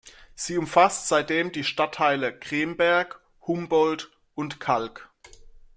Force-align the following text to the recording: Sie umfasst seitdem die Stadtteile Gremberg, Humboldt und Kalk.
Sie 0.33 0.57
umfasst 0.57 1.09
seitdem 1.09 1.51
die 1.51 1.63
Stadtteile 1.63 2.35
Gremberg, 2.35 3.21
Humboldt 3.43 4.09
und 4.33 4.59
Kalk. 4.59 5.07